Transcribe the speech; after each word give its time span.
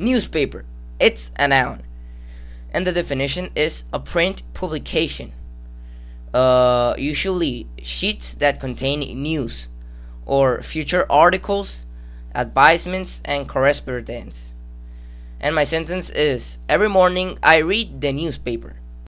Newspaper. 0.00 0.64
It's 0.98 1.30
a 1.38 1.46
noun. 1.46 1.82
And 2.72 2.86
the 2.86 2.92
definition 2.92 3.50
is 3.54 3.84
a 3.92 4.00
print 4.00 4.42
publication. 4.54 5.34
Uh, 6.32 6.94
usually 6.96 7.66
sheets 7.82 8.34
that 8.36 8.60
contain 8.60 9.00
news 9.22 9.68
or 10.24 10.62
future 10.62 11.04
articles, 11.10 11.84
advisements, 12.34 13.20
and 13.26 13.46
correspondence. 13.46 14.54
And 15.38 15.54
my 15.54 15.64
sentence 15.64 16.08
is 16.08 16.58
Every 16.66 16.88
morning 16.88 17.38
I 17.42 17.58
read 17.58 18.00
the 18.00 18.14
newspaper. 18.14 18.79